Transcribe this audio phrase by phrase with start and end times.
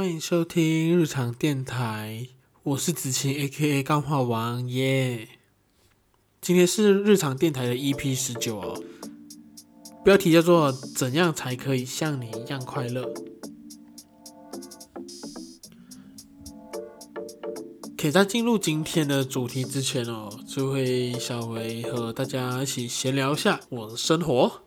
[0.00, 2.28] 欢迎收听日常电台，
[2.62, 5.28] 我是子晴 A.K.A 钢化王耶。
[6.40, 8.82] 今天是日常电台的 EP 十九哦，
[10.02, 13.12] 标题叫做“怎样才可以像你一样快乐”。
[17.98, 24.62] 可以在进入今天的主题之前哦，就会稍微和大家一起闲聊一下我的生活，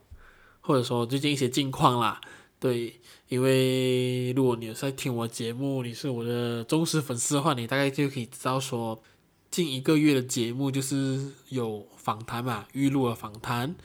[0.62, 2.22] 或者说最近一些近况啦。
[2.64, 9.04] 对，因为如果你有在听我节目，你是我的忠实粉丝的话，你大概就可以知道说，
[9.52, 13.76] 近一个月的节目就是有访谈嘛，预录了访谈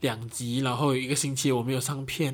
[0.00, 2.30] 两集，然后有一个星期我没有上片，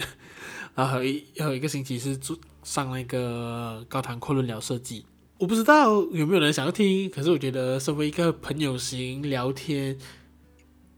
[0.74, 5.06] 然后一还有一个星期是做上那个高谈阔论聊设计。
[5.38, 9.96] 我不知道有没有人想要听，可是我觉得身为一个朋友型聊天、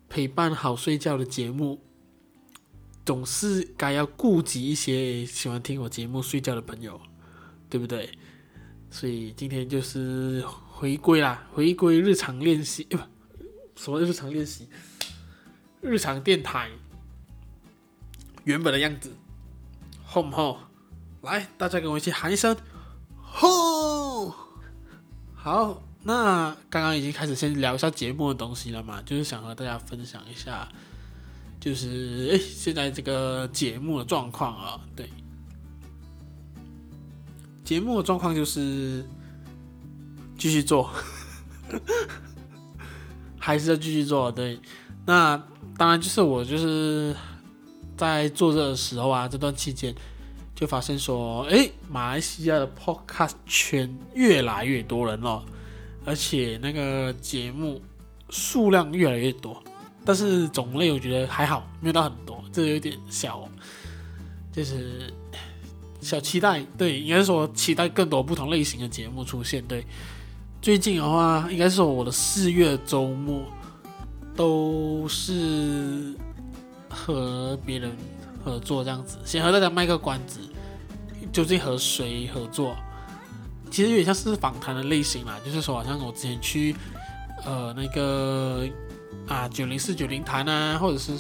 [0.09, 1.79] 陪伴好睡觉的节目，
[3.05, 7.01] 总是该要顾及一些喜欢听我节目睡觉的朋友，
[7.69, 8.11] 对不对？
[8.91, 12.97] 所以今天就是回归啦，回归日常练习，不，
[13.77, 14.69] 什么日常练习？
[15.81, 16.71] 日常电台
[18.45, 19.13] 原本的样子，
[20.05, 20.59] 吼不吼？
[21.23, 22.57] 来，大家跟我一起喊一声。
[23.37, 24.33] Home！
[25.35, 30.69] 好，那刚刚已经开始先聊一下节目的东西了嘛，就是想和大家分享一下，
[31.65, 35.09] 就是哎，现在这个节目的状况啊，对，
[37.65, 39.03] 节目的状况就是
[40.37, 40.91] 继续做，
[43.41, 44.61] 还是要继续做，对，
[45.07, 45.43] 那
[45.79, 47.17] 当然就是我就是
[47.97, 49.95] 在做这的时候啊，这段期间。
[50.55, 55.45] 就发现说，哎，马来西亚的 Podcast 圈越来越多人了，
[56.05, 57.83] 而且那个节目
[58.31, 59.61] 数量越来越多，
[60.05, 63.49] 但是种类我觉得还好，没有到很多，这有点小，
[64.53, 65.13] 就是
[66.01, 66.65] 小期待。
[66.77, 69.65] 对，应该是说期待更多不同类型的节目出现。
[69.67, 69.87] 对，
[70.61, 73.43] 最近的话，应该是说我的四月周末
[74.37, 76.15] 都是
[76.89, 77.91] 和别人。
[78.45, 80.39] 合作这样子，先和大家卖个关子，
[81.33, 82.77] 究竟和谁合作？
[83.71, 86.77] 其实有点像是访谈的类型啦，就是说好像我之前去
[87.47, 88.69] 呃那个
[89.29, 91.13] 啊九零四九零谈啊，或者是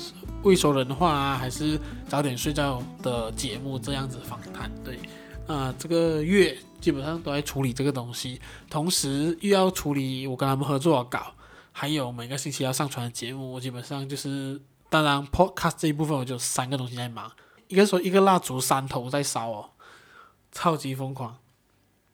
[0.42, 1.78] 未说人的话啊，还是
[2.08, 4.70] 早点睡觉的节目这样子访谈。
[4.84, 4.98] 对，
[5.46, 11.34] 啊、这个月基本上都在处理这个东西，同时又要处理我跟他们合作的稿，
[11.72, 14.60] 还有每个星期要上传的节目，我基本上就是。
[14.90, 17.28] 当然，Podcast 这一部分我就三个东西在忙，
[17.66, 19.70] 一个说一个蜡烛三头在烧哦，
[20.52, 21.36] 超级疯狂。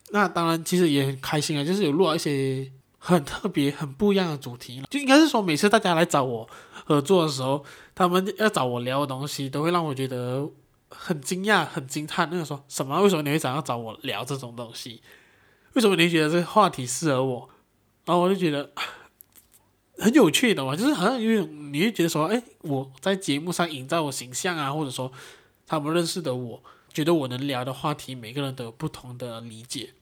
[0.09, 2.71] 那当然，其实也很开心啊，就是有录了一些
[3.03, 4.83] 很特别、很不一样的主题。
[4.91, 6.47] 就应该是说，每次大家来找我
[6.85, 10.47] 合作的时候，他们要找我聊的东西，都会让我觉得
[10.89, 12.29] 很惊讶、很惊叹。
[12.31, 13.01] 那个说什么？
[13.01, 15.01] 为什么你会想要找我聊这种东西？
[15.73, 17.49] 为什么你觉得这个话题适合我？
[18.05, 18.71] 然后我就觉得。
[19.97, 25.11] 很有趣的嘛，就是好像因为你会觉得说，哎，我在节目上营造我形象啊，或者说
[25.67, 29.93] 他们认识的我，觉得我能聊的话题，每个人都有不同的理解。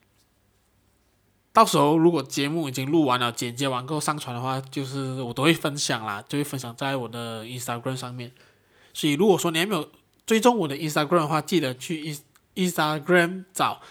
[1.52, 8.32] 到时候如果节目已经录完了，剪接完后上传的话，就是我都会分享啦，就会分享在我的 Instagram 上面。
[8.94, 9.90] 所以如果说你还没有
[10.26, 12.18] 追踪我的 Instagram 的话，记得去
[12.56, 13.82] Instagram 找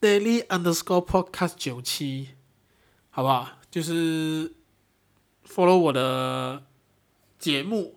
[0.00, 2.30] Daily Underscore Podcast 九七，
[3.10, 3.48] 好不好？
[3.70, 4.54] 就是。
[5.44, 6.62] follow 我的
[7.38, 7.96] 节目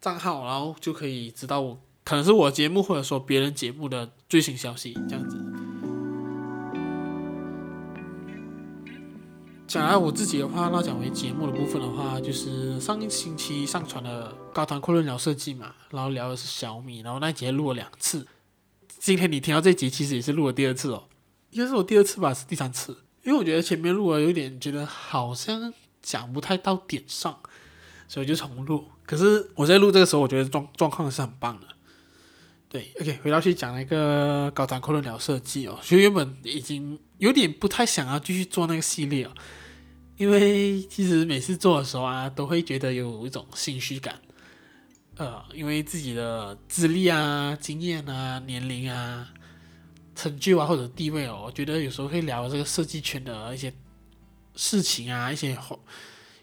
[0.00, 5.47] 账号，然后就可以知道我可能是我节目或者说别人节目的最新消息，这样子。
[9.68, 18.26] 讲来我自己的话，那讲回节目的部分的话，就是上一星期上传的高谈阔论聊设计嘛，然后聊的是小米，然后那节录了两次。
[18.98, 21.04] 今天你听到这集，其实也是录了第二次哦，
[21.50, 25.72] 应该是我第二次吧，是第三次，因为我觉得前面录了有点觉得好像。
[26.00, 27.38] 讲不太到点上，
[28.06, 28.86] 所以就重录。
[29.04, 31.66] 可是我在录这个时候，我觉得状状况是很棒的。
[32.68, 39.30] 对，OK，回到去讲那个高谈阔论聊设计哦，其实原本已经有点不太想要继续做那个系列哦，
[40.16, 44.20] 因为其实每次做的时候啊，都会觉得有一种心虚感。
[45.16, 49.28] 呃，因为自己的资历啊、经验啊、年龄啊、
[50.14, 53.72] 成就啊或者地位哦，我觉得有时候会聊这个设计圈的一些。
[54.60, 55.56] 事情啊，一些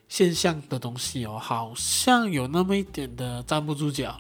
[0.08, 4.18] 现象的东西哦，好像有那么一点的站不住脚。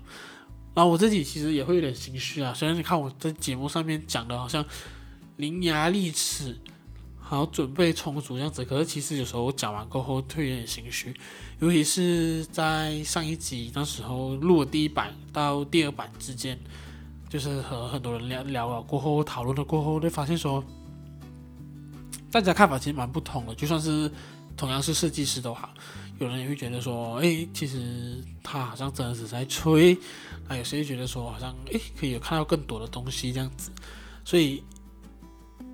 [0.75, 2.53] 然后我自己其实也会有点心虚啊。
[2.53, 4.63] 虽然你看我在节目上面讲的好像
[5.37, 6.55] 伶牙俐齿，
[7.17, 11.15] 好准备充足这样子，可是其实有时候我讲完过后会有点心虚。
[11.59, 16.59] 尤其是在上一集那时候录了第一版到第二版之间，
[17.29, 20.61] 就是和很多人聊聊了过后，讨论了过后，就发现说，
[22.29, 23.55] 大家看法其实蛮不同的。
[23.55, 24.11] 就算是
[24.57, 25.73] 同样是设计师都好，
[26.19, 29.97] 有人也会觉得说，哎，其实他好像真的是在吹。
[30.47, 33.71] 那有谁觉得说，好像哎，可以有看到更多的东西这样子。
[34.23, 34.63] 所以，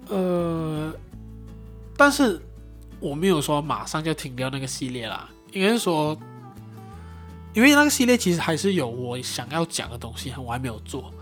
[0.10, 0.94] 呃，
[1.98, 2.42] 但是
[3.00, 6.18] 我没有说马上就停掉那个系列啦，应该是说。
[7.54, 11.14] 因为那个系列其实还是有我想要讲的东西，我还没有做。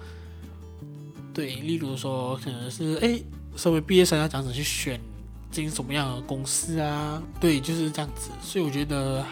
[1.34, 3.19] 对，例如说可能是哎，
[3.56, 5.01] 身为毕业生要这样子去选
[5.50, 7.19] 进什么样的公司啊？
[7.40, 8.30] 对，就是这样子。
[8.44, 9.25] 所以我觉得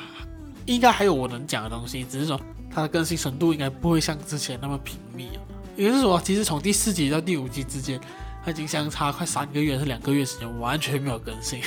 [0.66, 2.42] 应该还有我能讲的东西，只是说
[2.78, 5.32] 它的更新程度应该不会像之前那么频密。
[5.76, 8.00] 也就是说，其实从第四集到第五集之间，
[8.46, 11.60] 它已经相差快三个月是两个月时间，完全没有更新。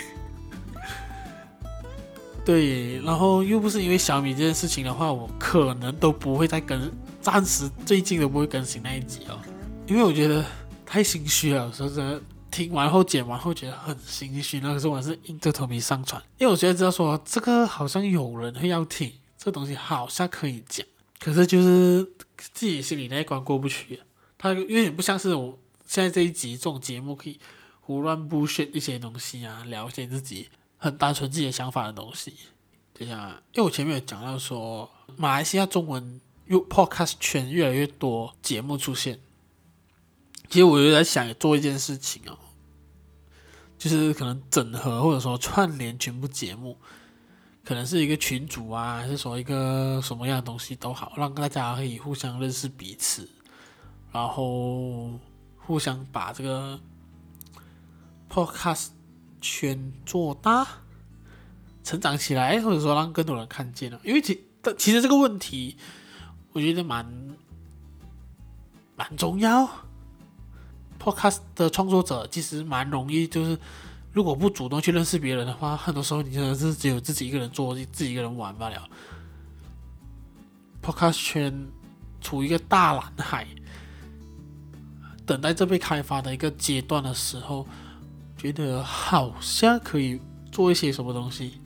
[2.46, 6.88] 对，然后又不是因为小米这件事情的话，我可能都不会再更，
[7.20, 9.36] 暂时最近都不会更新那一集哦，
[9.88, 10.44] 因为我觉得
[10.86, 12.22] 太心虚了，说真的，
[12.52, 14.60] 听完后剪完后觉得很心虚。
[14.60, 20.86] 那个时候我是硬着头皮上传，因为我觉得知道说这个好像有人会要听，这个东西好像可以讲，
[21.20, 22.02] 可是就是
[22.36, 24.00] 自己心里那一关过不去。
[24.36, 25.56] 它有点不像是我
[25.86, 27.38] 现在这一集这种节目可以
[27.80, 30.48] 胡乱 bullshit 一些东西啊，聊一些自己。
[30.82, 32.32] 很单纯自己的想法的东西，
[32.94, 39.20] 就像因为我前面有讲到说，马来西亚中文用 podcast 圈越来越多节目出现，
[40.48, 42.38] 其实我就在想做一件事情哦，
[43.76, 46.78] 就是可能整合或者说串联全部节目，
[47.70, 53.30] 可能是一个群组啊，还是说一个什么样的东西都好，让大家可以互相认识彼此，
[54.10, 55.12] 然后
[55.56, 56.80] 互相把这个
[58.28, 58.88] podcast。
[59.42, 60.68] 圈做大，
[61.82, 63.98] 成长起来，或者说让更多人看见了。
[64.04, 64.44] 因为其
[64.76, 65.78] 其实这个问题，
[66.52, 67.06] 我觉得蛮
[68.96, 69.66] 蛮重要。
[71.02, 73.58] Podcast 的创作者其实蛮容易，就是
[74.12, 78.88] 如果不主动去认识别人的话，很多时候你真的是只有自己一个人做，自己一个人玩罢了。
[80.82, 81.68] Podcast 圈
[82.20, 83.46] 处于一个大蓝海，
[85.24, 87.66] 等待着被开发的一个阶段的时候。
[88.40, 90.18] 觉得好像可以
[90.50, 91.60] 做一些什么东西，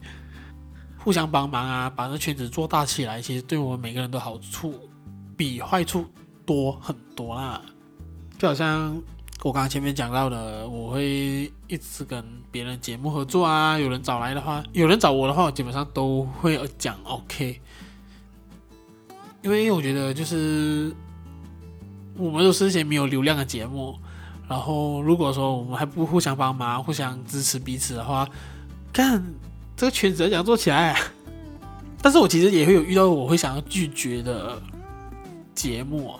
[0.99, 4.91] 互相帮忙啊，把这圈子做大起来，其实对我们每个人都好处
[5.37, 6.05] 比坏处
[6.45, 7.63] 多很多啦。
[8.37, 9.01] 就好像
[9.45, 17.61] 我刚刚前面讲到的，我会一直跟别人节目合作啊，有人找来的话，有人找我的话，我基本上都会讲 OK，
[19.43, 20.91] 因为我觉得就是
[22.17, 23.95] 我们都是一些没有流量的节目。
[24.49, 28.27] 然后，如果说我们还不互相帮忙、互相支持彼此的话，
[28.95, 29.23] 看
[29.77, 30.99] 这个圈子要怎样做起来？
[32.01, 34.59] 但是我其实也会有遇到我会想要拒绝的
[35.55, 36.15] 节目。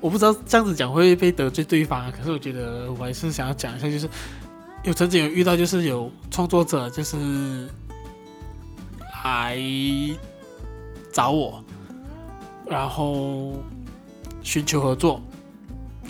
[0.00, 4.08] 我不知道这样子讲会被得罪对方，可是我觉得我还是想要讲一下，就是
[4.84, 7.68] 有曾经有遇到，就是有创作者就是
[9.24, 9.58] 来
[11.12, 11.64] 找我，
[12.68, 13.54] 然后
[14.42, 15.20] 寻求合作。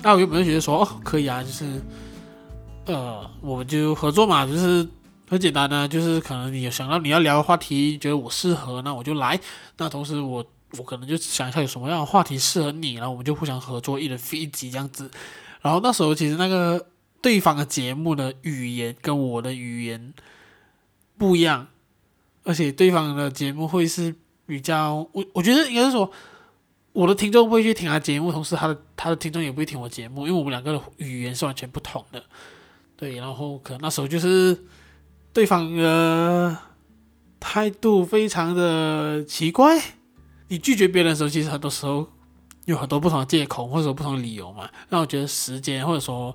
[0.02, 1.64] 那我原本就觉得说，哦，可以啊，就是，
[2.84, 4.86] 呃，我们就合作嘛，就是
[5.28, 9.40] 很简单的，就是可能你有想到你要聊的话题，觉得我适合，那我就来。
[9.78, 10.44] 那同时我
[10.78, 15.10] 我可能就想一下有什么样的话题适合你，然后我们就互相合作，一人飞一集这样子。
[15.62, 16.86] 然后那时候其实那个
[17.20, 20.12] 对方的节目的语言跟我的语言
[21.18, 21.66] 不一样，
[22.44, 24.14] 而且对方的节目会是
[24.46, 26.10] 比较，我我觉得应该是说。
[26.92, 32.24] 我的听众不会去听他节目，同时他的他的听众也不会听我节目，因为我们两个的语言是完全不同的。
[32.96, 34.64] 对，然后可能那时候就是
[35.34, 36.56] 对方的
[37.38, 39.78] 态度非常的奇怪。
[40.48, 42.08] 你拒绝别人的时候，其实很多时候
[42.66, 44.68] 有很多不同的借口或者说不同的理由嘛。
[44.88, 46.34] 让我觉得时间或者说，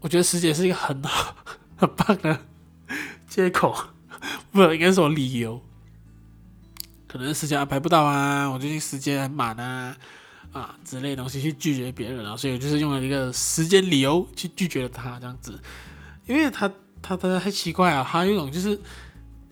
[0.00, 1.34] 我觉得时间是一个很好
[1.76, 2.38] 很棒的
[3.28, 3.74] 借口，
[4.52, 5.60] 不应该说理由。
[7.08, 9.96] 可能时间安排不到啊，我最近时间很满啊，
[10.52, 15.58] 啊之类的东西去拒绝别人啊，所以我就是用了一个时间理由去拒绝了他这样子，
[16.26, 18.78] 因为他他他太奇怪啊，他有一种就是，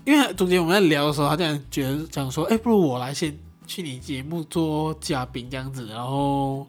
[0.05, 3.35] 因为中间我们在聊的时候，他这样觉得讲说，哎，不如我来先
[3.67, 6.67] 去你节目做嘉宾这样子，然后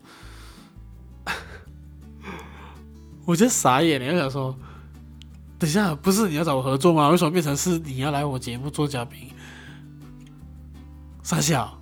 [3.25, 4.58] 我就傻眼了，我想说，
[5.60, 7.10] 等一下不是你要找我合作吗？
[7.10, 9.30] 为什么变成是你要来我节目做嘉宾？
[11.24, 11.82] 傻笑，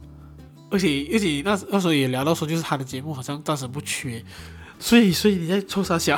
[0.71, 4.23] 而且而且那那时候也聊到说，就是他的节目好像暂时不缺，
[4.79, 6.17] 所以所以你在臭傻笑，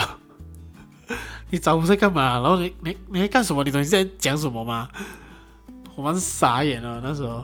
[1.50, 2.40] 你找我在干嘛？
[2.40, 3.64] 然后你你你在干什么？
[3.64, 4.88] 你懂你在讲什么吗？
[5.96, 7.44] 我妈是傻眼了那时候，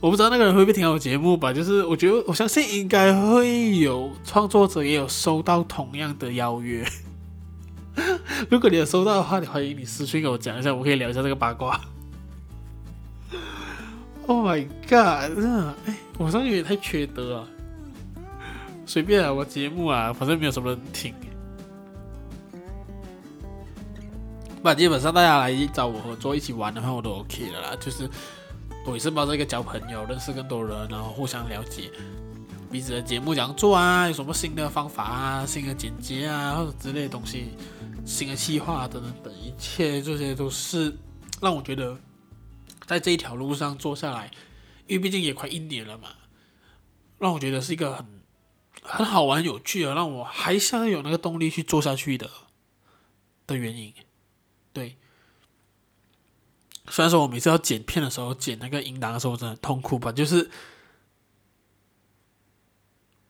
[0.00, 1.52] 我不知道那个人会不会听我节目吧？
[1.52, 6.86] 就是我觉得，我相信应该会有创作者也有收到同样的邀约。
[8.48, 11.80] 如果你有收到的话，你欢迎你私信给我讲一下，我可以聊一下这个八卦。
[14.28, 15.34] Oh my god！
[15.34, 17.48] 真的，哎，我上去也太缺德了。
[18.86, 21.12] 随便啊，我节目啊，反正没有什么人听。
[24.62, 27.76] 那基本上大家来找我合作一起玩的话，我都 OK 的啦。
[27.80, 28.08] 就是
[28.88, 31.90] 我也是抱着一个交朋友、认识更多人，然后互相了解
[32.72, 37.50] 彼此的节目怎样做啊，有什么新的方法啊、新的剪辑啊或者之类的东西、
[38.06, 40.96] 新的计划等等等，一切这些都是
[41.40, 41.98] 让我觉得
[42.86, 44.30] 在这一条路上做下来，
[44.86, 46.08] 因为毕竟也快一年了嘛，
[47.18, 48.06] 让我觉得是一个很
[48.82, 52.30] 很好玩、有趣的，让我还想有那个动力去做下去的
[53.46, 53.92] 的原因。
[54.72, 54.96] 对，
[56.90, 60.10] 虽然说我每次要剪片的时候，剪那个音档的时候，我真的很痛苦吧。
[60.10, 60.50] 就是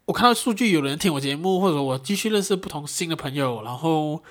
[0.07, 4.23] 我看到数据，有人听我节目，或者我继续认识不同新的朋友，然后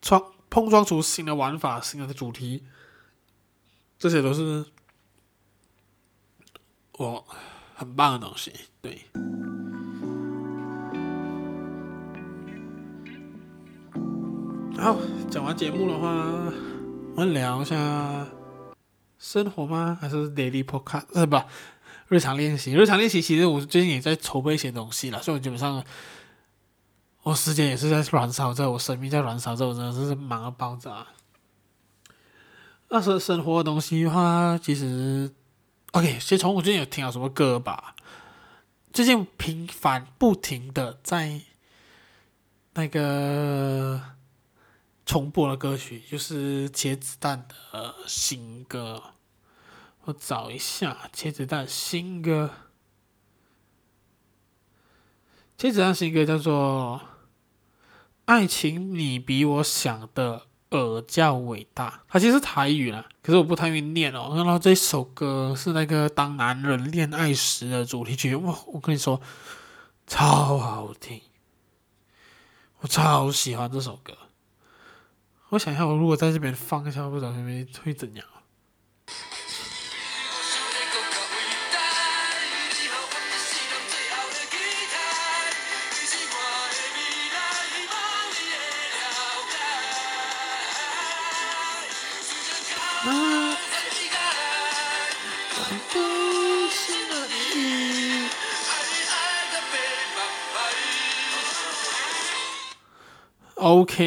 [0.00, 2.64] 创碰撞出新的玩法、新的主题，
[3.98, 4.64] 这些都是
[6.98, 7.24] 我
[7.74, 8.52] 很棒的东西。
[8.80, 9.06] 对，
[14.78, 14.96] 好。
[15.30, 16.08] 讲完节目的话，
[17.16, 18.24] 我们聊一下
[19.24, 19.96] 生活吗？
[19.98, 21.06] 还是 daily podcast？
[21.14, 21.46] 是吧？
[22.08, 23.22] 日常练习，日常练习。
[23.22, 25.82] 其实我最近也在筹备一些东西了，所以我基本上
[27.22, 31.06] 我时间也是在燃烧着，我生命在燃烧着，我真的是忙到爆炸。
[32.90, 35.32] 那是生活的东西的话，其实
[35.92, 37.96] OK，先从我最近有听到什么歌吧？
[38.92, 41.40] 最近频繁不停的在
[42.74, 44.02] 那个。
[45.06, 49.02] 重播的歌曲就是茄子蛋的新歌，
[50.04, 52.50] 我找一下茄子蛋新歌。
[55.56, 57.00] 茄子蛋新歌叫做
[58.26, 64.32] 《爱情你比我想的尔较伟大》，它其实是台语啦，可是我不太会念哦。
[64.34, 69.20] 然后这首歌是那个《当男人恋爱时》的主题曲，哇，我跟你说，
[70.06, 71.22] 超好听，
[72.80, 74.12] 我超喜欢这首歌。
[75.50, 78.26] 我想一下，我如果在这边放一下，不知道会不会会怎样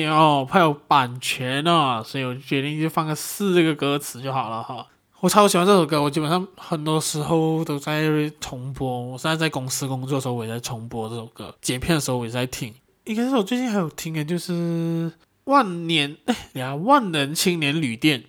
[0.10, 4.86] 哦，怕有版权哦，所以我决定就放个四这个歌词就好了哈。
[5.20, 9.02] 我超喜欢这首歌，我基本上很多时候都在重播。
[9.02, 11.56] 我现在在公司工作的时候，我也在重播这首歌。
[11.62, 12.74] 剪片的时候我也在听。
[13.06, 15.12] 应该是我最近还有听的，就是
[15.46, 18.26] 万年哎呀，万能青年旅店，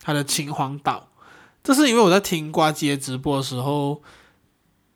[0.00, 1.08] 他的秦皇岛。
[1.62, 4.02] 这是因为我在听呱吉直播的时候，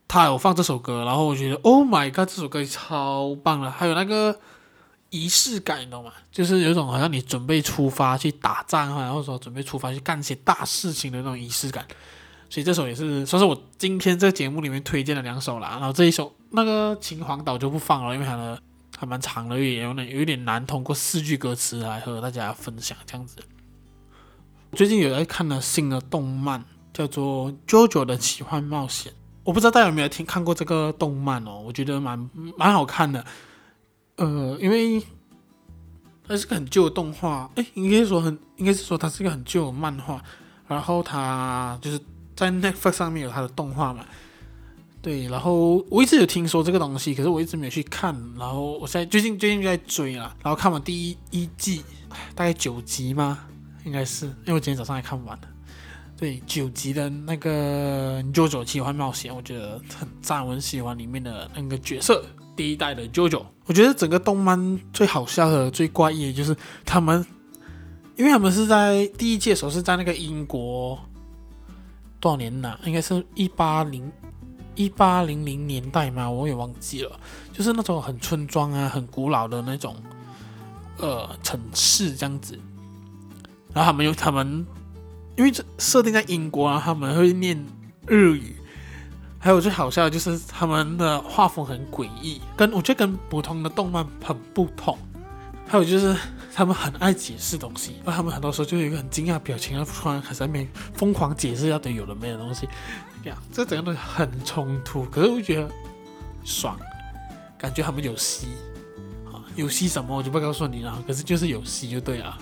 [0.09, 3.71] 他有放这首歌，然后我觉得 Oh my God，这首歌超棒了。
[3.71, 4.41] 还有那个。
[5.25, 6.13] 仪式感，你懂吗？
[6.31, 11.87] 就是有一种好像你准备出发去打仗啊，然后说准备出发去干一些大事情的那种仪式感。
[12.49, 15.71] 所以这首也是算是我今天这个节目里面推荐的两首啦。
[15.71, 18.61] 然后这一首那个《秦皇岛》就不放了，因为它的
[18.97, 23.39] 还蛮长的，也有点有点难通过四句歌词来和大家分享这样子。
[24.73, 29.13] 最近有在看了新的动漫，叫做《JoJo 的奇幻冒险》。
[29.43, 31.63] 我不知道大家有没有听看过这个动漫哦？
[31.65, 33.25] 我觉得蛮蛮好看的。
[34.17, 35.03] 呃，因为
[36.27, 40.23] 它是个很旧的动画，诶，应该说很，应该是说它是一个很旧的漫画，
[40.67, 42.01] 然后它就是
[42.35, 44.05] 在 Netflix 上面有它的动画嘛，
[45.01, 51.85] 对，然后我一直有听说这个东西，可是我一直没有去看，然后我现在最近最近就在追了，然后看完第一一季，
[52.35, 53.39] 大概九集吗？
[53.85, 55.49] 应该是，因为我今天早上还看完了，
[56.17, 62.25] 对，九集的那个 JoJo 奇幻冒险，我觉得很赞，我很喜欢里面的那个角色。
[62.57, 67.25] 第一代的 JoJo，我觉得整个动漫最好笑的、最怪异的就是他们，
[68.17, 70.99] 因为他们是在第一届的时候是在那个英国
[72.19, 72.79] 多少年呢？
[72.85, 74.11] 应该是一八零
[74.75, 77.21] 一八零零年代嘛，我也忘记了。
[77.53, 79.95] 就是那种很村庄啊、很古老的那种
[80.99, 82.59] 呃城市这样子。
[83.75, 84.67] 然后他们有他们，
[85.37, 87.63] 因为这设定在英国啊，他们会念
[88.07, 88.57] 日语。
[89.39, 94.99] 还有最好笑的就是他们的画风很诡异，跟我觉得跟普通的动漫很不同。
[95.69, 96.17] 还有就是
[96.55, 102.69] 他们很爱解释东西，而他们很多时候就有一个很惊讶的表情，然后突然开始在那边疯狂解释一堆有的没的东西，
[103.23, 105.69] 这样这整个东西很冲突，可是我觉得
[106.45, 106.79] 爽，
[107.59, 108.47] 感觉他们有戏
[109.27, 112.39] 啊，有戏什么我就不告诉你了，可是就是有戏就对了。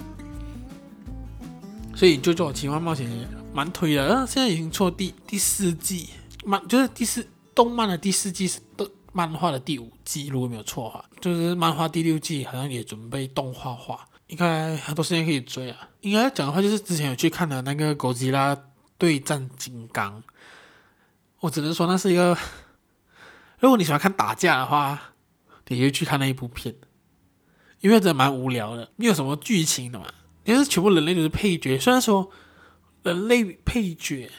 [1.97, 3.09] 所以就做奇幻冒险
[3.55, 6.11] 蛮推的，啊，现在已经出第第四季，
[6.45, 15.89] 漫就是第四动漫的第四季是动漫画的第五季，如果没有错的话，就是漫画第六季好像也准备动画化，应该很多时间可以追啊。
[16.01, 18.57] 应该讲的话就是之前有去看的那个哥吉拉
[18.99, 20.23] 对战金刚，
[21.41, 22.37] 我只能说那是一个，
[23.61, 25.01] 如果你喜欢看打架的话，
[25.69, 26.75] 你就去看那一部片，
[27.81, 30.07] 因为真的蛮无聊的，没有什么剧情的嘛。
[30.45, 32.31] 因为全部人类都是配角，虽然说
[33.03, 34.31] 人类配角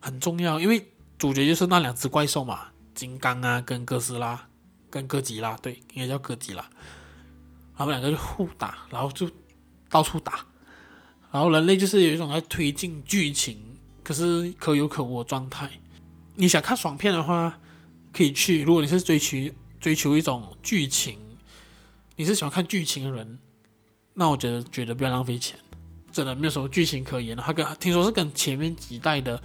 [0.00, 0.90] 很重要，因为
[1.20, 4.48] 主角就是那两只怪兽嘛，金刚啊跟哥斯拉，
[4.88, 6.64] 跟哥吉拉，对，应该叫哥吉拉，
[7.76, 9.30] 他们两个就互打，然后就
[9.90, 10.46] 到处打，
[11.30, 13.62] 然后人类就是有一种在推进剧情，
[14.02, 15.70] 可是可有可无的状态。
[16.36, 17.58] 你想看爽片的话，
[18.14, 19.36] 可以去；如果你是追求
[19.78, 21.18] 追求一种剧情，
[22.16, 23.38] 你是喜欢看剧情的人。
[24.14, 25.58] 那我觉得觉得不要浪费钱，
[26.10, 27.42] 真的没有什么剧情可言的。
[27.42, 29.42] 他跟听说是跟前面几代的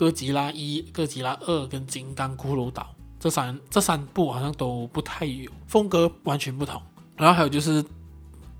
[0.00, 2.86] 哥吉拉一、哥吉拉二跟金刚骷髅岛
[3.18, 6.80] 这三这三部好像都不太有风格，完全不同。
[7.18, 7.84] 然后还有就是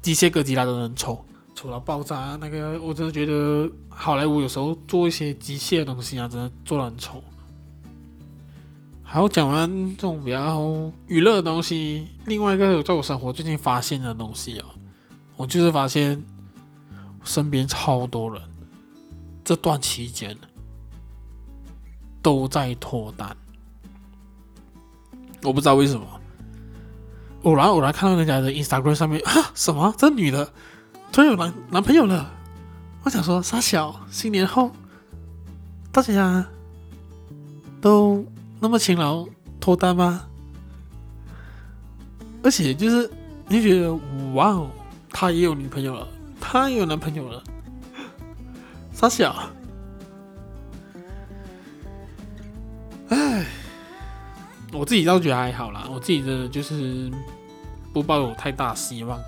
[0.03, 7.25] 机械哥吉拉都能抽，抽到爆炸那个，我真的觉得好莱坞有时候做一些机械的东西啊，真的做的很丑。
[9.03, 14.67] 好讲完这种比较娱乐的东西，另外一个在我生活最近发现的东西啊。
[15.39, 16.23] 我就是发现，
[17.25, 18.43] 身边超多人
[19.43, 20.37] 这段期间
[22.23, 23.37] 都在脱单，
[25.43, 26.07] 我不知道为什么。
[27.43, 30.53] 偶然偶然看到人家的 Instagram 上面啊，什么这女的
[31.11, 32.31] 突然有男男朋友了，
[33.05, 34.71] 我想说傻小，新年后
[35.91, 36.47] 大家
[37.81, 38.25] 都
[38.61, 39.27] 那么勤劳
[39.59, 40.27] 脱单吗？
[42.43, 43.11] 而且就是
[43.49, 43.95] 你觉得
[44.35, 44.71] 哇哦。
[45.13, 46.07] 他也有女朋友了，
[46.41, 47.43] 他也有男朋友了，
[48.93, 49.35] 傻小。
[53.11, 53.47] 唉，
[54.73, 57.11] 我自己倒觉得还好啦，我自己的就是
[57.93, 59.21] 不抱有太大希望。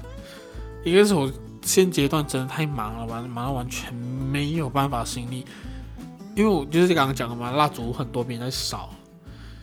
[0.84, 1.30] 一个是我
[1.62, 5.44] 现阶段真的太忙了，完忙到完全没有办法心力，
[6.34, 8.88] 因为我就是刚刚讲的嘛，蜡烛很多，别人在烧，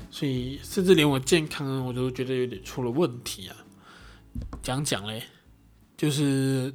[0.10, 3.56] 所以甚至连我健康我都觉得有点出了问题啊。
[4.62, 5.24] 讲讲嘞。
[5.98, 6.74] 就是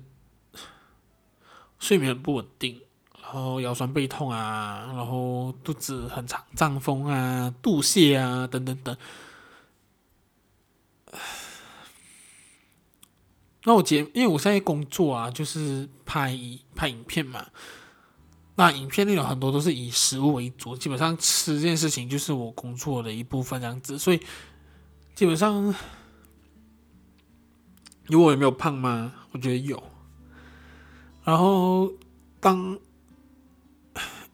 [1.79, 2.79] 睡眠不稳定，
[3.35, 8.97] 后腰酸背痛啊，然后肚子很常胀风啊、肚泻啊等等等。
[13.65, 16.39] 那我节，因为我现在工作啊，就是拍
[16.75, 17.47] 拍影片嘛，
[18.57, 24.21] 那影片内容很多都是以食物为主，基本上吃这件事情就是我工作的一部分这样子，所以
[25.15, 25.75] 基本上。
[28.09, 29.15] 有我有没有胖吗？
[29.31, 29.83] 我觉得有。
[31.23, 31.91] 然后
[32.39, 32.79] 当，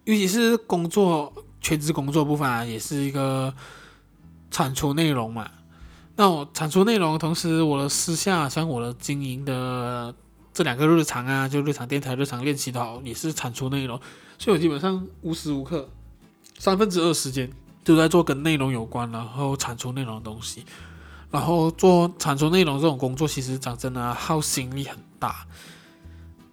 [0.04, 3.52] 尤其是工作全职工作部分啊，也是一个
[4.50, 5.50] 产出内容嘛。
[6.16, 10.14] 那我产出内容，同时我的私下像我的经营的
[10.52, 13.98] 这两个日常啊，就日常电台、日常练习的好，也是产出内容。
[14.38, 15.88] 所以我基本上无时无刻
[16.58, 17.50] 三分之二时间
[17.84, 20.64] 都在做跟内容有关，然后产出内容的东西。
[21.30, 25.46] 然后做产出内容这种工作，其实讲真的耗心力很大。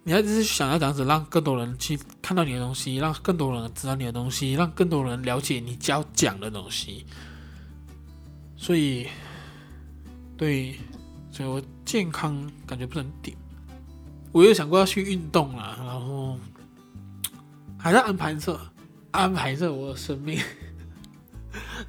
[0.08, 7.04] 你还是想要这样子，让更多人去看到你的东西，让更多人知道你的东西，让更多人了解你教讲的东西。
[8.56, 9.06] 所以，
[10.34, 10.74] 对，
[11.30, 13.36] 所以我健康感觉不是很顶。
[14.32, 16.38] 我有想过要去运动了，然后
[17.76, 18.58] 还在安排着，
[19.10, 20.40] 安排着我的生命。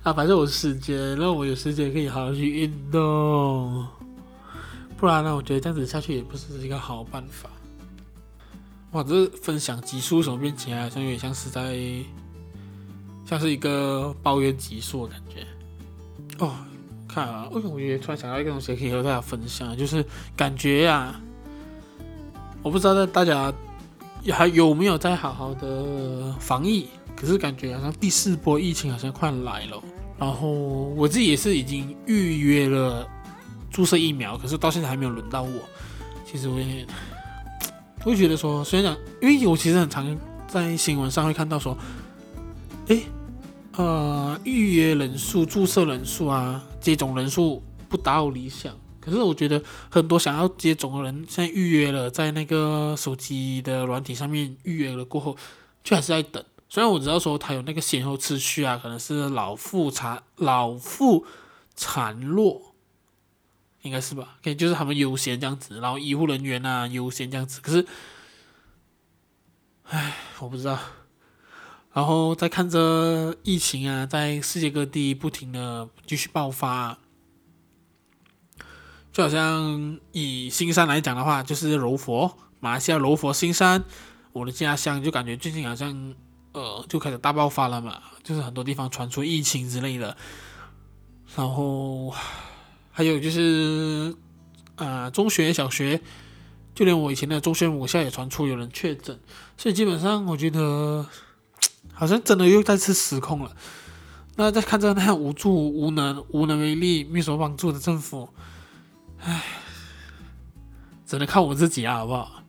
[0.04, 3.88] 啊，反正我的时间，让我有时间可以好好去运动，
[4.98, 7.50] 不然呢，我觉得这样子下去也不是一个好办法。
[8.91, 11.78] 哇，这分享集数什么变起来，好像有点像是在，
[13.25, 15.45] 像是一个抱怨集数的感觉。
[16.39, 16.56] 哦，
[17.08, 20.04] 看啊，为什么我觉得突然想到一个东西可以和大家分享，就是
[20.36, 21.19] 感觉呀、
[22.63, 23.54] 我不知道大家
[24.32, 26.88] 还有没有在好好的防疫。
[27.15, 29.84] 可是感觉好像第四波疫情好像快来了，
[30.17, 33.06] 然后我自己也是已经预约了
[33.69, 35.52] 注射疫苗，可是到现在还没有轮到我。
[36.25, 37.19] 其实我也，我
[38.04, 41.78] 会觉得说，虽然讲，因为我其实很常在新闻上会看到说，
[42.88, 43.04] 诶，
[43.76, 55.36] 呃，预约人数、注射人数啊，接种人数不达到理想，可是我觉得很多想要接种的人，现在预约了，在那个手机的软体上面预约了过后，
[55.84, 56.44] 就还是在等。
[56.68, 61.26] 虽然我知道说他有那个先后次序啊，可能是老妇产老妇
[61.76, 62.69] 产弱，
[63.82, 64.38] 应该是吧？
[64.44, 67.62] 可以就是他们优先这样子，然后医护人员啊优先这样子。
[67.62, 67.86] 可是，
[69.84, 70.78] 唉，我不知道。
[71.92, 77.00] 然后再看着疫情啊，在世界各地不停的继续爆发，
[79.12, 83.84] 就好像以新山来讲的话，就是柔佛，马来西亚柔佛新山，
[84.34, 86.13] 我的家乡，就感觉最近好像
[86.54, 90.15] 呃就开始大爆发了嘛，就是很多地方传出疫情之类的，
[91.36, 92.13] 然后
[93.00, 94.14] 还有就是
[94.76, 96.02] 啊、中学、小学，
[96.76, 99.18] 就连我以前的中学母校也传出有人确诊，
[99.56, 101.06] 所以基本上我觉得。
[101.94, 103.56] 好像真的又再次失控了。
[104.36, 108.30] 那再看着那样无助、无能、无能为力、没什么帮助的政府，
[109.22, 109.44] 唉，
[111.06, 112.44] 只能靠我自己啊，好不好？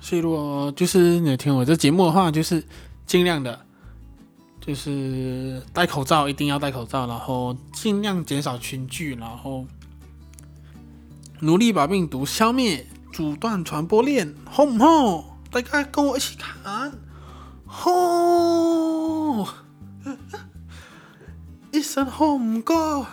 [0.00, 2.64] 所以如果就是你听我这节目的话，就是
[3.06, 3.66] 尽量的，
[4.64, 9.66] 就是戴口罩，一定要戴口罩，然后尽量减少群聚，然后
[11.40, 15.24] 努力把病毒消灭，阻断传播链，吼唔吼？
[15.50, 16.92] 大家跟我一起看。
[17.66, 19.48] 吼！
[21.72, 23.04] 一声吼唔够，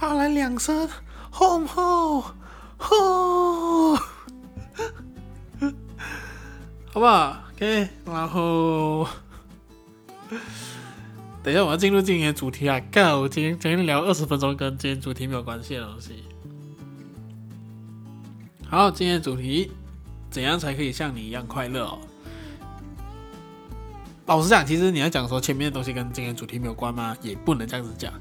[0.00, 0.88] 要来两声
[1.30, 2.24] 吼唔吼？
[2.76, 3.96] 吼！
[6.92, 7.36] 好不好？
[7.56, 9.08] OK，然后
[11.42, 12.80] 等一下我要进入今天的主题啊！
[12.90, 16.24] 干，我今天今天聊二十分钟，跟今天主题没有关系的东西。
[18.68, 19.70] 好，今天的主题，
[20.28, 21.98] 怎样才可以像你一样快乐哦？
[24.26, 27.16] 老实讲，其实你要讲说前面的东西跟今天主题没有关吗？
[27.22, 28.12] 也不能这样子讲，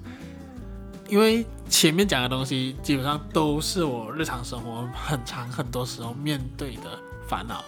[1.10, 7.66] 因为前面讲的东西基本上都是我日常生活很长很多时候面对的烦恼，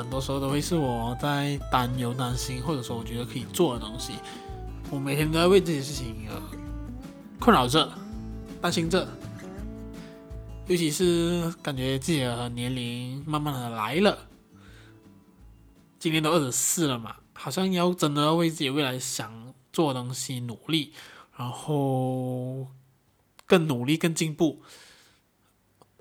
[0.00, 4.14] 很多时候都会是我在担忧、担心，或者说我觉得可以做的东西。
[4.90, 6.26] 我每天都在为这些事情
[7.38, 7.92] 困扰着、
[8.62, 9.06] 担心着，
[10.66, 14.26] 尤其是感觉自己的年龄慢慢的来了，
[15.98, 17.16] 今年都二十四了嘛。
[17.34, 20.94] 好像要真的要为自己未来想做的东西努力，
[21.36, 22.66] 然后
[23.46, 24.62] 更努力、更进步。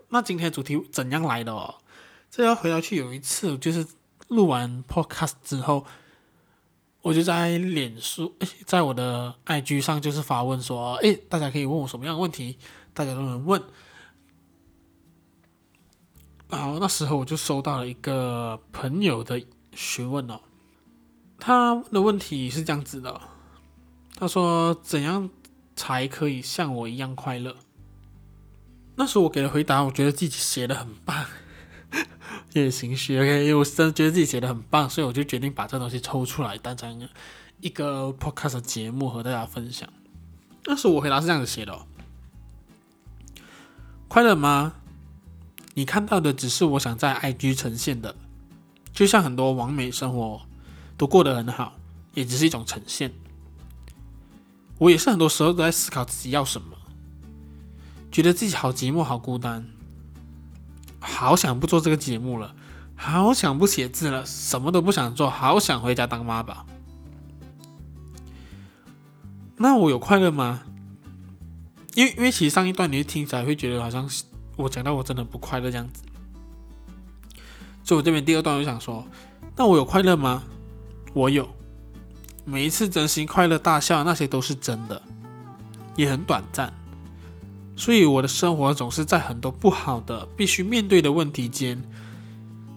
[0.08, 1.76] 那今天的主题怎样来的哦？
[2.32, 3.86] 这要回到去有一次，就是
[4.28, 5.86] 录完 podcast 之后，
[7.02, 12.58] 我就在脸书，在我的 IG 上就是发问说：“哎，大家可以问我什么样的问题？
[12.94, 13.62] 大家都能问。”
[16.50, 19.42] 然后那时候我就收到了一个朋友的
[19.74, 20.40] 询问哦。
[21.40, 23.22] 他的问题是这样子的，
[24.16, 25.30] 他说：“怎样
[25.76, 27.56] 才可以像我一样快乐？”
[28.98, 31.26] 那时候我给的回答，我觉得自己写的很棒，
[31.92, 33.18] 有点心虚。
[33.18, 37.08] OK，因为我真的觉得自己写的很棒，所以我就决定把这东西抽出来，当成
[37.62, 39.88] 一个 podcast 节目和大家分享。
[40.66, 41.86] 那时候我回答是这样子写的哦
[44.08, 44.74] ：“快乐吗？
[45.76, 48.16] 你看到的只是我想在 IG 呈现的，
[48.94, 50.42] 就像很多完美生活。”
[50.98, 51.80] 都过得很好，
[52.14, 53.14] 也只是一种呈现。
[54.80, 56.76] 我也是很多时候都在思考自己要什么，
[58.12, 59.66] 觉得自己好寂寞、好孤单，
[61.00, 62.54] 好想不做这个节目了，
[62.96, 66.66] 好想不写字了，什么都不想做，好想回家当妈宝。
[69.58, 70.62] 那我有快乐吗？
[71.96, 74.10] 因为因为其实上一段你听起来会觉得好像
[74.56, 76.04] 我讲到我真的不快乐这样子，
[77.84, 79.06] 所以我这边第二段我就想说，
[79.56, 80.44] 那我有快乐吗？
[81.14, 81.50] 我有，
[82.46, 85.02] 每一次真心快乐大笑，那些都是真的，
[85.96, 86.72] 也很短暂。
[87.80, 91.82] 所以我的生活总是在很多不好的、必须面对的问题间，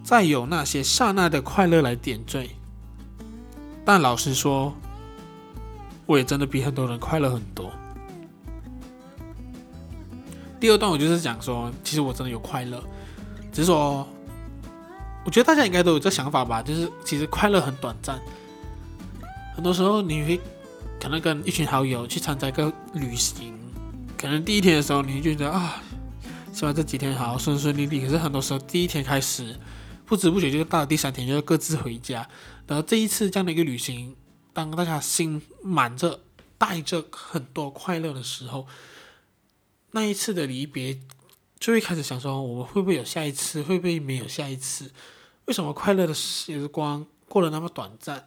[0.05, 2.49] 再有那些刹那的快乐来点缀。
[3.85, 4.73] 但老实说，
[6.07, 7.73] 我也真的比很多人快乐很多。
[10.61, 12.81] 第二段我就是讲说，其实我真的有快乐，
[13.53, 14.07] 只是说。
[15.25, 18.21] 我觉得大家应该都有这想法吧，就是其实快乐很短暂。
[19.55, 20.41] 很多时候你会
[21.01, 23.55] 可能跟一群好友去参加一个旅行，
[24.23, 25.83] 可能第一天的时候你就觉得啊，
[26.53, 28.01] 希望这几天好好顺顺利利。
[28.01, 29.59] 可是很多时候第一天开始，
[30.07, 32.29] 不知不觉就到了第三天，就各自回家。
[32.69, 34.15] 然后这一次这样的一个旅行，
[34.53, 36.21] 当大家心满着
[36.57, 38.69] 带着很多快乐的时候，
[39.91, 41.01] 那一次的离别。
[41.59, 43.63] 就会开始想说，我们会不会有下一次？
[43.63, 44.93] 会不会没有下一次？
[45.45, 48.27] 为什么快乐的时光过得那么短暂？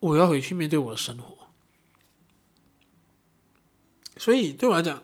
[0.00, 1.43] 我要回去面对我的生活。
[4.16, 5.02] 所以对我来讲，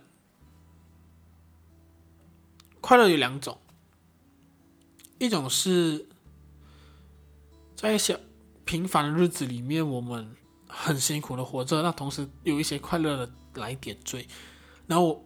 [2.80, 3.58] 快乐有两种，
[5.18, 6.06] 一种是
[7.74, 8.14] 在小
[8.64, 10.34] 平凡的日子里面，我们
[10.68, 14.26] 很辛苦的活着，那同时有一些快乐的来点缀。
[14.86, 15.24] 然后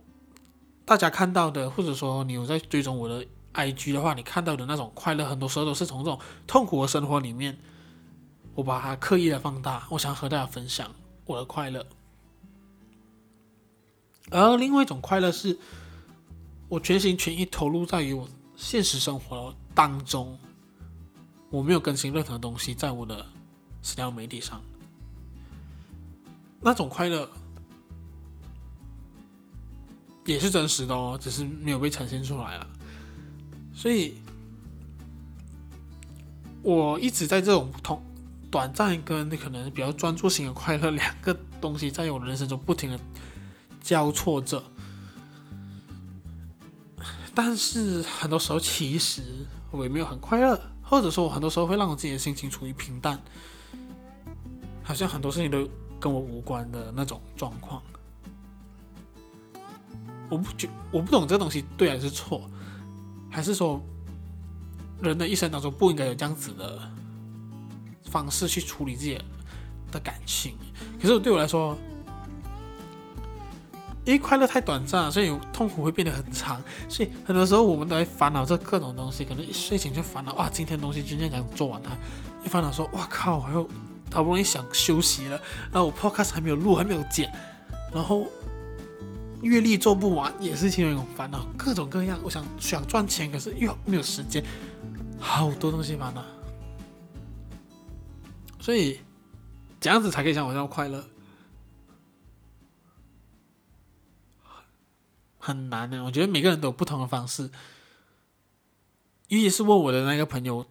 [0.85, 7.59] 大家看到的，或者说你有在追踪我的 IG 的话，你看到的那种快乐，很多时候都是从这种痛苦的生活里面，
[8.55, 10.91] 我把它刻意的放大，我想和大家分享
[11.27, 11.87] 我的快乐。
[14.31, 15.59] 而另外一种快乐是。
[16.67, 20.37] 我全心全意投入在于我现实生活当中，
[21.51, 23.25] 我没有更新任何东西在我的
[23.83, 24.61] 社交媒体上，
[26.61, 27.31] 那种快乐
[30.25, 32.67] 也是真实的哦，只是没有被呈现出来了。
[33.73, 34.15] 所以，
[36.63, 38.03] 我一直在这种同、
[38.51, 42.99] 短暂跟可能比较专注型的快乐两个东西，在我的人生中不停的
[43.85, 44.61] 交错着。
[47.35, 49.23] 但是很多时候，其实
[49.71, 53.21] 我也没有很快乐，或者说，我很多时候会让我自己的心情处于平淡，
[54.83, 55.69] 好像很多事情都
[56.01, 57.83] 跟我无关的那种状况。
[60.31, 62.49] 我不觉，我不懂这东西对还是错，
[63.31, 63.83] 还是说，
[65.03, 66.81] 人的一生当中不应该有这样子的
[68.05, 69.21] 方式去处理自己
[69.91, 70.57] 的感情。
[71.03, 71.77] 可是对我来说，
[74.05, 76.63] 因为快乐太短暂了，所以痛苦会变得很长。
[76.89, 81.97] 所以很多时候我们都会烦恼这各种东西，可能一睡醒就烦恼哇，今天东西今天想做完它，
[82.45, 83.69] 一烦恼说哇靠，我又
[84.13, 85.41] 好不容易想休息了，
[85.73, 87.33] 然后我 podcast 还没有录，还没有剪，
[87.93, 88.27] 然后
[89.41, 91.47] 月历做不完，也是其中一种烦恼。
[91.57, 94.45] 各种各样，我想想赚钱，可是又没有时间，
[95.19, 96.23] 好多东西烦恼。
[98.61, 99.01] 所以
[99.81, 101.05] 这样子才可以像我这样快乐。
[105.45, 107.51] 很难的，我觉得每个人都有不同的方式。
[109.29, 110.65] 尤其是问我的那个朋友，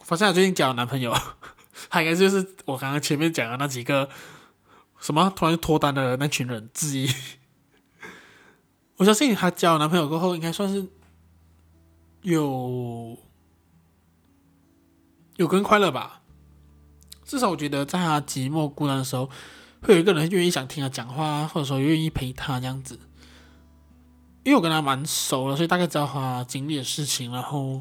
[0.00, 1.14] 发现他最近交了男朋友，
[1.90, 4.08] 他应该就是我刚刚前面讲的那几个
[4.98, 7.06] 什么突然脱单的那群人之一。
[8.96, 10.86] 我相信他交了男朋友过后，应该算是
[12.22, 13.18] 有
[15.36, 16.22] 有更快乐吧。
[17.26, 19.28] 至少我觉得，在他寂寞孤单的时候，
[19.82, 22.98] 会有一个人愿意想听他讲话，或者说愿意陪他这样子。
[24.44, 27.32] 因为我跟他蛮熟了，所以大概知道他经历的事情。
[27.32, 27.80] 然后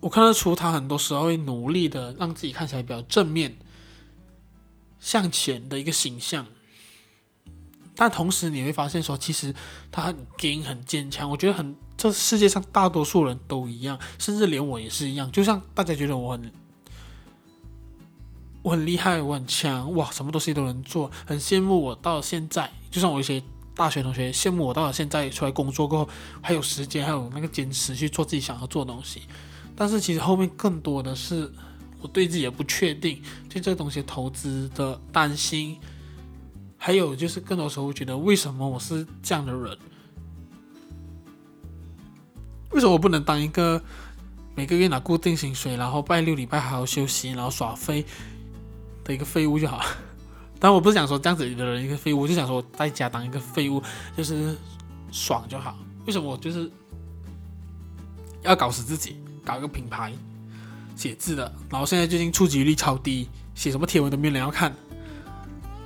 [0.00, 3.56] 我看得出他很多时候会努力的让自己看起来比较正面、
[4.98, 6.44] 向前的一个形象。
[7.94, 9.54] 但同时你会发现说，其实
[9.92, 11.30] 他很硬、很坚强。
[11.30, 15.30] 我觉得很，这世界上大多数人都一样，甚至连我也是一样。
[15.30, 16.52] 就像大家觉得我很。
[18.64, 22.72] 我很厉害，我很强，哇，什么东西都能做，很羡慕我到现在。
[22.90, 23.42] 就像我一些
[23.76, 26.08] 大学同学羡慕我到了现在出来工作过后，
[26.40, 29.24] 还有时间，还有那个坚持去做自己想要做的东西。
[29.76, 31.52] 但是其实后面更多的是
[32.00, 35.78] 我对自己的不确定，对这个东西投资的担心，
[36.78, 39.76] 还有就是更多时候我觉得为什么我是这样的人？
[42.70, 43.82] 为什么我不能当一个
[44.54, 48.02] 每个月拿固定薪水，然后拜六礼拜好好休息，然后耍飞？
[49.04, 49.84] 的一个废物就好，
[50.58, 53.82] 但我不是想说这样子的人一个废物，我就想说在家当一个废物，
[54.16, 54.56] 就是
[55.12, 55.76] 爽就好。
[56.06, 56.70] 为什么我就是
[58.42, 60.12] 要搞死自己，搞一个品牌，
[60.96, 64.74] 写字的，然后现在最近触及率超低，写什么贴文都没有人要看，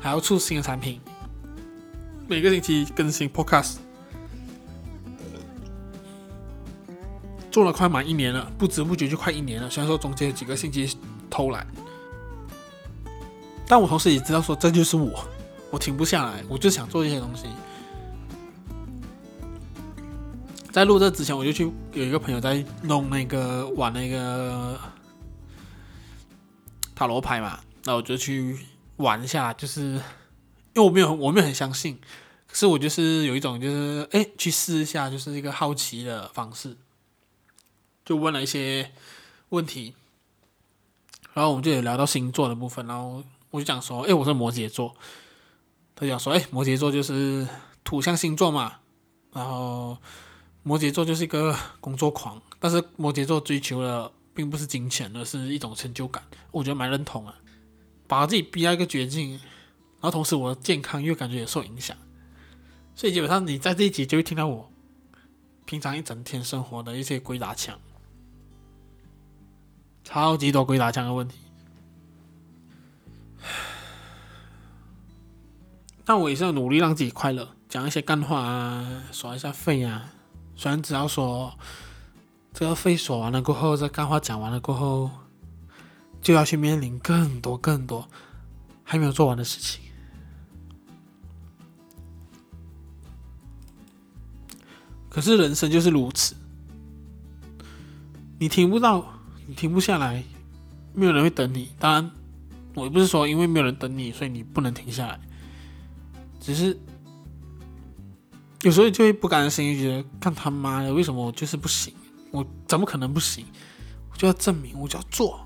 [0.01, 1.01] 还要出新的产品，
[2.29, 3.77] 每个星期更新 Podcast，
[7.51, 9.69] 做了快满一年了，不知不觉就快一年了。
[9.69, 10.97] 虽然说中间有几个星期
[11.29, 11.67] 偷懒。
[13.69, 15.23] 但我同时也知道，说这就是我，
[15.71, 17.45] 我停不下来，我就想做一些东西。
[20.73, 24.81] 在录这之前，我就去有一个朋友在弄那个玩那个
[26.95, 28.59] 塔罗牌嘛，那我就去
[28.97, 30.01] 玩一下，就是因
[30.77, 32.01] 为我没有我没有很相信，
[32.47, 36.75] 可是我就是有一种就是哎去试一下，就是一个好奇的方式，
[38.05, 38.93] 就问了一些
[39.51, 39.95] 问题，
[41.35, 43.23] 然后我们就有聊到星座的部分，然后。
[43.51, 44.95] 我就讲说，哎，我是摩羯座。
[45.95, 47.47] 他讲说，哎，摩羯座就是
[47.83, 48.77] 土象星座嘛。
[49.33, 49.97] 然后，
[50.63, 56.23] 摩羯座就是一个工作狂，但是摩羯座追求的并不是金钱，而是一种成就感。
[56.51, 57.35] 我觉得蛮认同啊，
[58.07, 59.41] 把自己逼到一个绝境，然
[60.03, 61.97] 后同时我的健康又感觉也受影响。
[62.95, 64.71] 所以基本上你在这一集就会听到我
[65.65, 67.79] 平常一整天生活的一些鬼打墙，
[70.05, 71.39] 超级多鬼打墙的问题。
[76.09, 80.11] 但我也是要努力让自己快乐，讲一些干话啊，耍一下废啊。
[80.57, 81.53] 虽然只要说
[82.55, 85.11] 这个废说完了过后，这干话讲完了过后，
[86.23, 88.09] 就要去面临更多更多
[88.85, 89.83] 还没有做完的事情。
[95.11, 96.35] 可是人生就是如此，
[98.39, 99.05] 你停不到，
[99.47, 100.25] 你停不下来，
[100.95, 101.69] 没有人会等你。
[101.79, 102.11] 当然，
[102.73, 105.21] 我也不是说因为没有人等你，所以你不能停下来。
[106.41, 106.79] 只是
[108.63, 111.95] 有时候就会不甘心，觉得干他妈的，为什么我就是不行？
[112.31, 113.45] 我怎么可能不行？
[114.11, 115.41] 我就要证明，我就要做，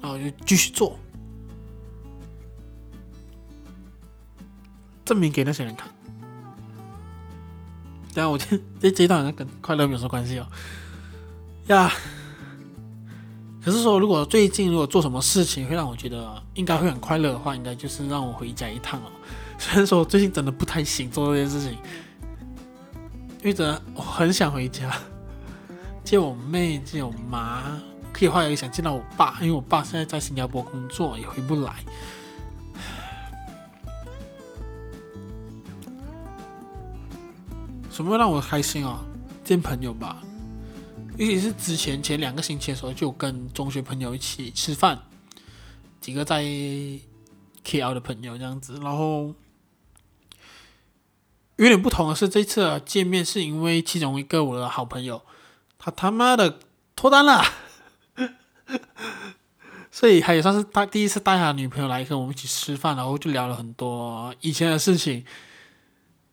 [0.00, 0.98] 然后就继续做，
[5.04, 5.88] 证明给那些人看。
[8.12, 10.46] 对啊，我这这这一段跟快乐没有什么关系哦。
[11.68, 11.92] 呀。
[13.62, 19.10] 可是说，如果最近如果做什么事情会让我觉得应该会很快乐的话，应该就是让我回家一趟哦。
[19.58, 21.72] 虽然说最近真的不太行做这件事情，
[23.40, 24.90] 因为真的我很想回家
[26.02, 27.78] 见我妹、见我妈，
[28.14, 31.74] 可以话也想见到我爸，因为我爸现在在新加坡工作，也回不来。
[37.90, 39.00] 什么让我开心啊？
[39.44, 40.22] 见朋友吧。
[41.20, 45.02] 尤其是之前前两个星期的时候，就跟中学朋友一起吃饭，
[46.00, 48.80] 几个在 KL 的朋友这样子。
[48.82, 49.34] 然后
[51.56, 55.20] 有点不同的是，这次的见面是因为其中一个我的好朋友，
[55.78, 56.58] 他他妈的
[56.96, 57.44] 脱单了，
[59.92, 65.22] 所以他也算是他第一次带他女朋友来跟我们一起吃饭，然后就聊了很多以前的事情，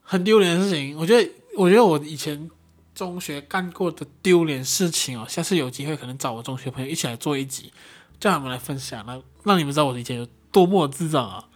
[0.02, 0.97] 很丢脸的事情。
[0.97, 2.50] 我觉得，我觉得我以前。
[2.97, 7.71] 中学干过的丢脸事情哦，下次有机会可能找我中学朋友一起来做一集，
[8.19, 11.47] 叫他们来分享，让让你们知道我以前有多么智障啊！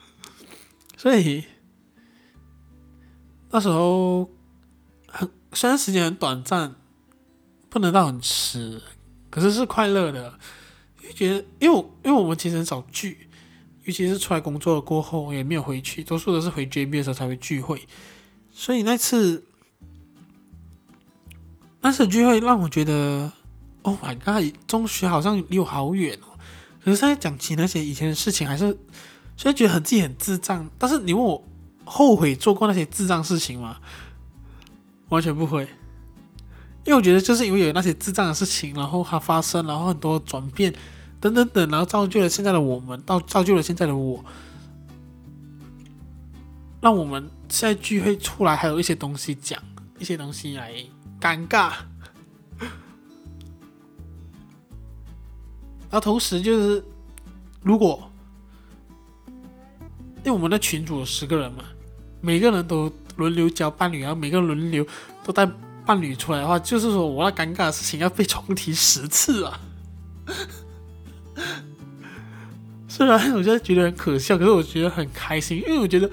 [0.95, 1.43] 所以
[3.49, 4.29] 那时候
[5.07, 6.75] 很虽然时间很短暂，
[7.71, 8.79] 不能到很迟，
[9.31, 10.37] 可是是快乐的，
[11.01, 13.27] 因为觉得因为因为我们其实很少聚，
[13.85, 17.87] 尤其是出来工作过后也没有回去，多数都是回 JB 的时候才会聚会，
[18.51, 19.47] 所以那次。
[21.81, 23.31] 那次聚会让我觉得
[23.81, 26.37] ，Oh my god，中学好像离我好远哦。
[26.83, 28.65] 可是现在讲起那些以前的事情，还是
[29.35, 31.43] 虽然觉得很自己很智障，但是你问我
[31.83, 33.77] 后悔做过那些智障事情吗？
[35.09, 35.63] 完全不会，
[36.85, 40.71] 因为我觉得就是因为有那些智障的事情，然后它发生，然后很多转变
[41.19, 44.23] 等等等，然后造就了现在的我们，到造就了现在的我，
[46.79, 49.59] 让我们现在聚会出来还有一些东西讲，
[49.97, 50.71] 一些东西来。
[51.21, 51.71] 尴尬，
[55.89, 56.83] 然后同时就是，
[57.61, 58.11] 如果
[60.23, 61.63] 因为我们的群组有十个人嘛，
[62.21, 64.85] 每个人都轮流交伴侣，然后每个轮流
[65.23, 65.47] 都带
[65.85, 69.59] 伴侣出来的话，就是说我那尴尬的事情要被重提十次啊！
[72.87, 76.09] 虽然我现在觉得很可笑，可是我觉得很开心，因为我觉得，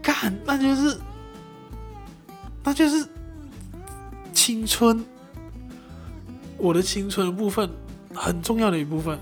[0.00, 0.98] 干，那就是，
[2.64, 3.06] 那就是。
[4.32, 5.04] 青春，
[6.58, 7.70] 我的青春部分
[8.14, 9.18] 很重要的一部分，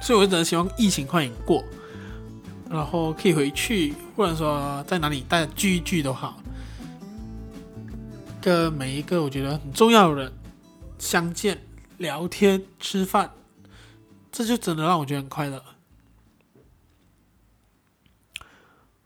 [0.00, 1.62] 所以我只能希望疫情快点过，
[2.68, 6.40] 然后可以回去，或者说在哪里大家聚一聚都好，
[8.40, 10.32] 跟每一个我觉得很重要的人
[10.98, 11.60] 相见、
[11.98, 13.30] 聊天、吃饭，
[14.32, 15.62] 这就真的让我觉得很快乐。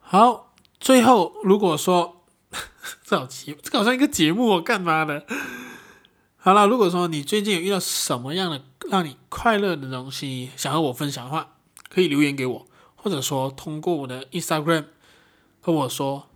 [0.07, 2.21] 好，最后如果说
[3.03, 5.25] 这好奇，这个好像一个节目，我干嘛的？
[6.37, 11.55] 好了，如果说你最近有遇到什么样的让你快乐的东西，想和我分享的话，
[11.89, 14.85] 可以留言给我，或者说通过我的 Instagram
[15.59, 16.29] 和我说，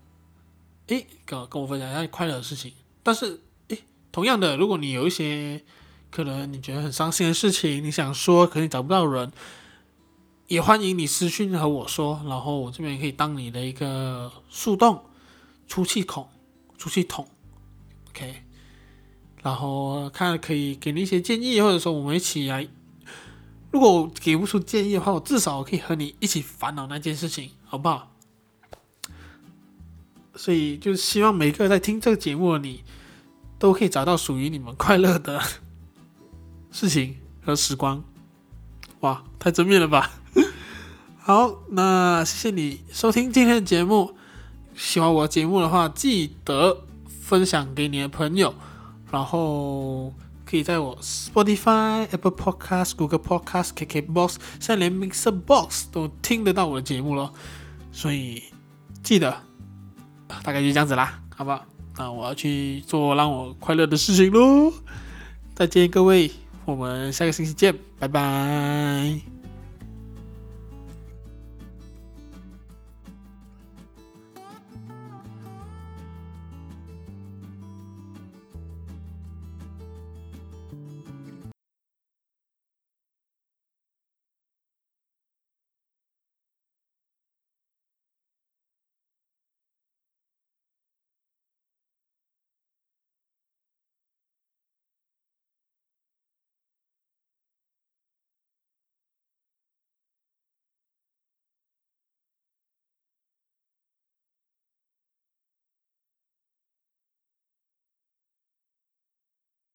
[0.88, 2.74] 诶，跟跟我分享一下快乐的事情。
[3.04, 5.64] 但是，诶，同样的，如果你有一些
[6.10, 9.32] 可能你觉得很伤心的事情，你想说，可能找不到人。
[10.50, 15.06] 也欢迎你私讯和我说，然后我这边可以当你的一个树洞、
[15.68, 16.28] 出气孔、
[16.76, 17.28] 出气筒
[18.10, 18.44] ，OK。
[19.44, 22.68] 然后看可以给你一些建议，或者说我们一起来。
[23.70, 28.12] 如果我给不出建议的话，我至少我可以和你一起烦恼那件事情，好不好？
[30.36, 32.84] 所以就希望每个在听这个节目的你，
[33.60, 35.40] 都可以找到属于你们快乐的
[36.72, 38.04] 事情和时光。
[39.02, 40.16] 哇，太正面了吧！
[41.22, 44.16] 好，那谢谢你收听今天的节目。
[44.76, 48.56] 喜欢我的节目的话，记得分享给你的朋友，
[49.12, 50.14] 然后
[50.46, 57.34] 可以在我 Spotify、Apple Podcast、Google Podcast、KKBox，现在连 Mixer Box 都听得到我的节目咯。
[57.92, 58.42] 所以
[59.04, 59.38] 记得，
[60.42, 61.64] 大概就这样子啦，好不好？
[61.98, 64.74] 那我要去做让我快乐的事情喽。
[65.54, 66.32] 再见，各位，
[66.66, 69.29] 我们下个星期见，拜拜。